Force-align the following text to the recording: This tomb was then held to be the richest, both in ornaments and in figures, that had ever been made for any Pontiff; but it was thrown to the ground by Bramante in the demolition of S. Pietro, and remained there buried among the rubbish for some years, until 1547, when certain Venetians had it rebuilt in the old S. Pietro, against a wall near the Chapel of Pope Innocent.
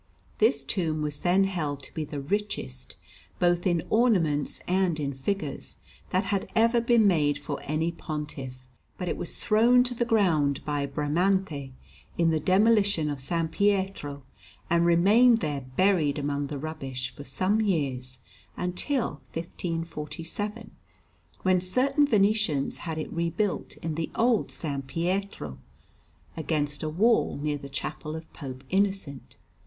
This 0.39 0.63
tomb 0.63 1.03
was 1.03 1.19
then 1.19 1.43
held 1.43 1.83
to 1.83 1.93
be 1.93 2.03
the 2.05 2.19
richest, 2.19 2.95
both 3.37 3.67
in 3.67 3.83
ornaments 3.91 4.59
and 4.67 4.99
in 4.99 5.13
figures, 5.13 5.77
that 6.09 6.23
had 6.33 6.49
ever 6.55 6.81
been 6.81 7.05
made 7.05 7.37
for 7.37 7.59
any 7.61 7.91
Pontiff; 7.91 8.67
but 8.97 9.07
it 9.07 9.15
was 9.15 9.37
thrown 9.37 9.83
to 9.83 9.93
the 9.93 10.03
ground 10.03 10.65
by 10.65 10.87
Bramante 10.87 11.73
in 12.17 12.31
the 12.31 12.39
demolition 12.39 13.11
of 13.11 13.19
S. 13.31 13.47
Pietro, 13.51 14.23
and 14.71 14.87
remained 14.87 15.37
there 15.39 15.61
buried 15.75 16.17
among 16.17 16.47
the 16.47 16.57
rubbish 16.57 17.11
for 17.11 17.23
some 17.23 17.61
years, 17.61 18.17
until 18.57 19.21
1547, 19.35 20.71
when 21.43 21.61
certain 21.61 22.07
Venetians 22.07 22.77
had 22.89 22.97
it 22.97 23.13
rebuilt 23.13 23.77
in 23.83 23.93
the 23.93 24.09
old 24.15 24.49
S. 24.49 24.65
Pietro, 24.87 25.59
against 26.35 26.81
a 26.81 26.89
wall 26.89 27.37
near 27.39 27.59
the 27.59 27.69
Chapel 27.69 28.15
of 28.15 28.33
Pope 28.33 28.63
Innocent. 28.71 29.37